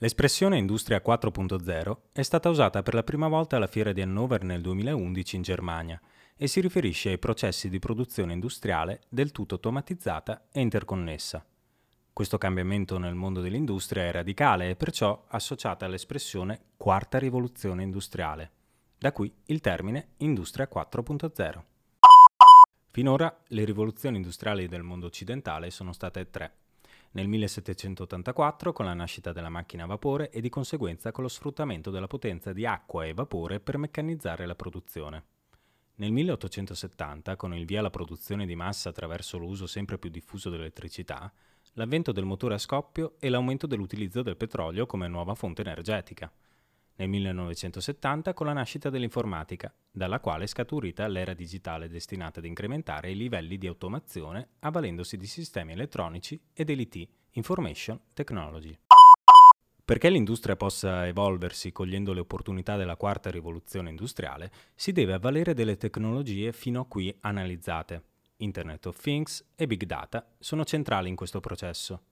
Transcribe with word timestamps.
L'espressione 0.00 0.58
Industria 0.58 1.02
4.0 1.04 1.96
è 2.12 2.22
stata 2.22 2.48
usata 2.48 2.84
per 2.84 2.94
la 2.94 3.02
prima 3.02 3.26
volta 3.26 3.56
alla 3.56 3.66
fiera 3.66 3.90
di 3.90 4.00
Hannover 4.00 4.44
nel 4.44 4.60
2011 4.60 5.34
in 5.34 5.42
Germania 5.42 6.00
e 6.36 6.46
si 6.46 6.60
riferisce 6.60 7.08
ai 7.08 7.18
processi 7.18 7.68
di 7.68 7.80
produzione 7.80 8.32
industriale 8.32 9.00
del 9.08 9.32
tutto 9.32 9.54
automatizzata 9.54 10.46
e 10.52 10.60
interconnessa. 10.60 11.44
Questo 12.12 12.38
cambiamento 12.38 12.96
nel 12.98 13.16
mondo 13.16 13.40
dell'industria 13.40 14.04
è 14.04 14.12
radicale 14.12 14.70
e 14.70 14.76
perciò 14.76 15.24
associata 15.30 15.86
all'espressione 15.86 16.60
quarta 16.76 17.18
rivoluzione 17.18 17.82
industriale, 17.82 18.52
da 18.98 19.10
qui 19.10 19.32
il 19.46 19.60
termine 19.60 20.10
Industria 20.18 20.68
4.0. 20.72 21.62
Finora 22.92 23.36
le 23.48 23.64
rivoluzioni 23.64 24.18
industriali 24.18 24.68
del 24.68 24.84
mondo 24.84 25.06
occidentale 25.06 25.72
sono 25.72 25.92
state 25.92 26.30
tre 26.30 26.52
nel 27.12 27.28
1784 27.28 28.72
con 28.72 28.84
la 28.84 28.94
nascita 28.94 29.32
della 29.32 29.48
macchina 29.48 29.84
a 29.84 29.86
vapore 29.86 30.30
e 30.30 30.40
di 30.40 30.48
conseguenza 30.48 31.10
con 31.10 31.22
lo 31.22 31.28
sfruttamento 31.28 31.90
della 31.90 32.06
potenza 32.06 32.52
di 32.52 32.66
acqua 32.66 33.04
e 33.04 33.14
vapore 33.14 33.60
per 33.60 33.78
meccanizzare 33.78 34.46
la 34.46 34.54
produzione. 34.54 35.24
Nel 35.96 36.12
1870, 36.12 37.36
con 37.36 37.54
il 37.54 37.64
via 37.64 37.80
alla 37.80 37.90
produzione 37.90 38.46
di 38.46 38.54
massa 38.54 38.90
attraverso 38.90 39.38
l'uso 39.38 39.66
sempre 39.66 39.98
più 39.98 40.10
diffuso 40.10 40.50
dell'elettricità, 40.50 41.32
l'avvento 41.72 42.12
del 42.12 42.24
motore 42.24 42.54
a 42.54 42.58
scoppio 42.58 43.16
e 43.18 43.28
l'aumento 43.28 43.66
dell'utilizzo 43.66 44.22
del 44.22 44.36
petrolio 44.36 44.86
come 44.86 45.08
nuova 45.08 45.34
fonte 45.34 45.62
energetica– 45.62 46.32
nel 46.98 47.08
1970 47.08 48.34
con 48.34 48.46
la 48.46 48.52
nascita 48.52 48.90
dell'informatica, 48.90 49.72
dalla 49.90 50.18
quale 50.20 50.44
è 50.44 50.46
scaturita 50.46 51.06
l'era 51.06 51.32
digitale 51.32 51.88
destinata 51.88 52.40
ad 52.40 52.44
incrementare 52.44 53.10
i 53.10 53.16
livelli 53.16 53.56
di 53.56 53.68
automazione 53.68 54.48
avvalendosi 54.60 55.16
di 55.16 55.26
sistemi 55.26 55.72
elettronici 55.72 56.40
e 56.52 56.64
dell'IT, 56.64 57.08
Information 57.32 58.00
Technology. 58.12 58.76
Perché 59.84 60.10
l'industria 60.10 60.56
possa 60.56 61.06
evolversi 61.06 61.72
cogliendo 61.72 62.12
le 62.12 62.20
opportunità 62.20 62.76
della 62.76 62.96
quarta 62.96 63.30
rivoluzione 63.30 63.90
industriale, 63.90 64.50
si 64.74 64.92
deve 64.92 65.14
avvalere 65.14 65.54
delle 65.54 65.76
tecnologie 65.76 66.52
fino 66.52 66.80
a 66.80 66.86
qui 66.86 67.16
analizzate. 67.20 68.02
Internet 68.38 68.86
of 68.86 69.00
Things 69.00 69.52
e 69.54 69.66
Big 69.66 69.84
Data 69.84 70.26
sono 70.38 70.64
centrali 70.64 71.08
in 71.08 71.16
questo 71.16 71.40
processo. 71.40 72.02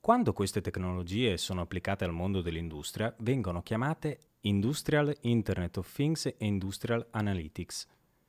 Quando 0.00 0.32
queste 0.32 0.60
tecnologie 0.60 1.36
sono 1.36 1.62
applicate 1.62 2.04
al 2.04 2.12
mondo 2.12 2.40
dell'industria, 2.40 3.12
vengono 3.18 3.60
chiamate 3.60 4.20
Industrial 4.46 5.12
Internet 5.22 5.76
of 5.78 5.92
Things 5.92 6.26
e 6.26 6.36
Industrial 6.38 7.04
Analytics, 7.10 7.84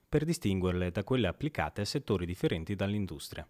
per 0.09 0.25
distinguerle 0.25 0.89
da 0.89 1.03
quelle 1.03 1.27
applicate 1.27 1.81
a 1.81 1.85
settori 1.85 2.25
differenti 2.25 2.73
dall'industria. 2.73 3.47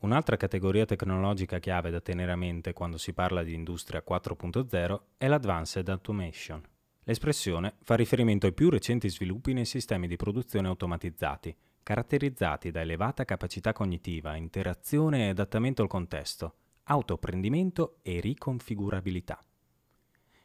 Un'altra 0.00 0.36
categoria 0.36 0.84
tecnologica 0.84 1.60
chiave 1.60 1.90
da 1.90 2.00
tenere 2.00 2.32
a 2.32 2.36
mente 2.36 2.72
quando 2.72 2.98
si 2.98 3.12
parla 3.12 3.44
di 3.44 3.54
Industria 3.54 4.02
4.0 4.04 5.00
è 5.16 5.28
l'Advanced 5.28 5.88
Automation. 5.88 6.60
L'espressione 7.04 7.76
fa 7.84 7.94
riferimento 7.94 8.46
ai 8.46 8.52
più 8.52 8.68
recenti 8.68 9.08
sviluppi 9.08 9.52
nei 9.52 9.64
sistemi 9.64 10.08
di 10.08 10.16
produzione 10.16 10.66
automatizzati, 10.66 11.54
caratterizzati 11.84 12.72
da 12.72 12.80
elevata 12.80 13.24
capacità 13.24 13.72
cognitiva, 13.72 14.34
interazione 14.34 15.26
e 15.26 15.28
adattamento 15.28 15.82
al 15.82 15.88
contesto, 15.88 16.54
autoapprendimento 16.82 17.98
e 18.02 18.18
riconfigurabilità. 18.18 19.38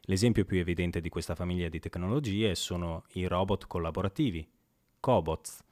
L'esempio 0.07 0.45
più 0.45 0.59
evidente 0.59 1.01
di 1.01 1.09
questa 1.09 1.33
famiglia 1.33 1.67
di 1.67 1.79
tecnologie 1.79 2.53
sono 2.53 3.05
i 3.13 3.25
robot 3.25 3.65
collaborativi, 3.65 4.47
cobots, 4.99 5.63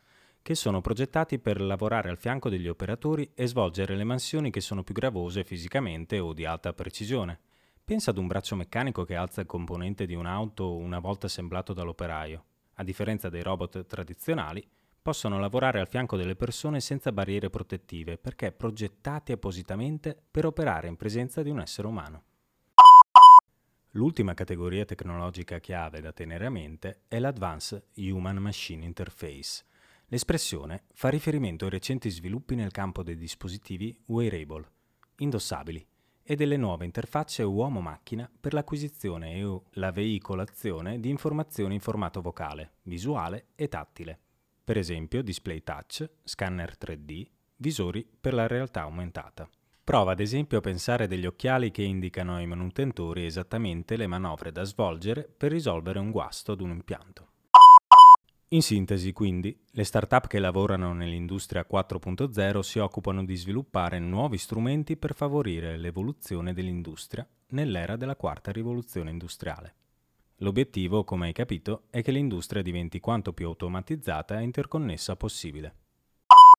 che 0.42 0.56
sono 0.56 0.81
progettati 0.81 1.40
per 1.40 1.62
lavorare 1.62 2.09
al 2.09 2.17
fianco 2.17 2.50
degli 2.50 2.67
operatori 2.67 3.31
e 3.36 3.48
svolgere 3.48 3.95
le 3.95 4.03
mansioni 4.03 4.50
che 4.50 4.59
sono 4.59 4.84
più 4.84 4.94
gravose 4.94 5.44
fisicamente 5.44 6.20
o 6.20 6.34
di 6.34 6.45
alta 6.45 6.73
precisione. 6.73 7.40
Pensa 7.86 8.09
ad 8.09 8.17
un 8.17 8.28
braccio 8.28 8.56
meccanico 8.56 9.03
che 9.03 9.16
alza 9.16 9.42
il 9.42 9.48
componente 9.48 10.06
di 10.06 10.16
un'auto 10.16 10.75
una 10.75 11.00
volta 11.00 11.28
assemblato 11.28 11.73
dall'operaio. 11.73 12.44
A 12.75 12.84
differenza 12.84 13.30
dei 13.30 13.44
robot 13.44 13.86
tradizionali, 13.86 14.68
possono 15.02 15.38
lavorare 15.38 15.80
al 15.80 15.88
fianco 15.88 16.18
delle 16.18 16.36
persone 16.36 16.80
senza 16.80 17.12
barriere 17.12 17.50
protettive 17.50 18.18
perché 18.18 18.52
progettati 18.52 19.31
appositamente 19.31 20.18
per 20.31 20.46
operare 20.46 20.88
in 20.88 20.96
presenza 20.96 21.44
di 21.44 21.50
un 21.50 21.59
essere 21.59 21.88
umano. 21.88 22.24
L'ultima 23.96 24.34
categoria 24.34 24.86
tecnologica 24.86 25.59
chiave 25.59 26.02
da 26.02 26.12
tenere 26.12 26.48
a 26.48 26.50
mente 26.50 27.02
è 27.08 27.20
l'Advanced 27.20 27.90
Human 27.98 28.38
Machine 28.38 28.86
Interface. 28.86 29.66
L'espressione 30.08 30.86
fa 30.94 31.09
riferimento 31.09 31.66
ai 31.66 31.72
recenti 31.72 32.09
sviluppi 32.09 32.56
nel 32.56 32.72
campo 32.72 33.04
dei 33.04 33.16
dispositivi 33.16 33.96
wearable, 34.08 34.68
indossabili, 35.18 35.86
e 36.24 36.36
delle 36.36 36.58
nuove 36.58 36.86
interfacce 36.86 37.44
uomo-macchina 37.44 38.28
per 38.40 38.54
l'acquisizione 38.54 39.36
e 39.36 39.62
la 39.74 39.92
veicolazione 39.92 41.00
di 41.00 41.10
informazioni 41.10 41.75
in 41.75 41.80
formato 41.80 42.20
vocale, 42.20 42.78
visuale 42.84 43.50
e 43.54 43.68
tattile. 43.68 44.20
Per 44.64 44.75
esempio 44.75 45.22
display 45.22 45.62
touch, 45.62 46.10
scanner 46.24 46.75
3D, 46.80 47.28
visori 47.58 48.04
per 48.04 48.34
la 48.34 48.48
realtà 48.48 48.81
aumentata. 48.81 49.48
Prova 49.83 50.13
ad 50.13 50.21
esempio 50.21 50.59
a 50.59 50.61
pensare 50.61 51.07
degli 51.07 51.25
occhiali 51.25 51.69
che 51.69 51.83
indicano 51.83 52.35
ai 52.35 52.45
manutentori 52.45 53.25
esattamente 53.25 53.97
le 53.97 54.07
manovre 54.07 54.53
da 54.53 54.63
svolgere 54.63 55.23
per 55.23 55.51
risolvere 55.51 55.99
un 55.99 56.09
guasto 56.09 56.53
ad 56.53 56.61
un 56.61 56.69
impianto. 56.69 57.27
In 58.49 58.61
sintesi, 58.61 59.11
quindi, 59.11 59.53
le 59.71 59.83
start-up 59.83 60.27
che 60.27 60.39
lavorano 60.39 60.94
nell'industria 60.94 61.66
4.0 61.69 62.59
si 62.59 62.79
occupano 62.79 63.25
di 63.25 63.35
sviluppare 63.35 63.99
nuovi 63.99 64.38
strumenti 64.38 64.95
per 64.95 65.13
favorire 65.16 65.75
l'evoluzione 65.75 66.53
dell'industria 66.53 67.27
nell'era 67.50 67.97
della 67.97 68.15
quarta 68.15 68.53
rivoluzione 68.53 69.09
industriale. 69.09 69.75
L'obiettivo, 70.38 71.03
come 71.03 71.27
hai 71.27 71.33
capito, 71.33 71.88
è 71.89 72.01
che 72.01 72.11
l'industria 72.11 72.61
diventi 72.61 73.01
quanto 73.01 73.33
più 73.33 73.47
automatizzata 73.47 74.39
e 74.39 74.44
interconnessa 74.44 75.17
possibile. 75.17 75.82